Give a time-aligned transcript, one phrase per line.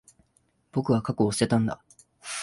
[0.71, 1.79] 僕は、過去を捨てたんだ。